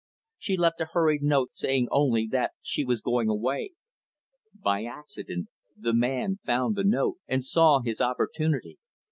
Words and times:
She 0.39 0.57
left 0.57 0.81
a 0.81 0.89
hurried 0.93 1.21
note, 1.21 1.53
saying, 1.55 1.87
only, 1.91 2.27
that 2.31 2.53
she 2.63 2.83
was 2.83 3.01
going 3.01 3.29
away. 3.29 3.73
By 4.51 4.83
accident, 4.83 5.49
the 5.77 5.93
man 5.93 6.39
found 6.43 6.75
the 6.75 6.83
note 6.83 7.17
and 7.27 7.43
saw 7.43 7.81
his 7.81 8.01
opportunity. 8.01 8.79